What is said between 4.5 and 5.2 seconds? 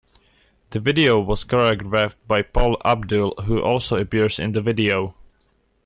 the video.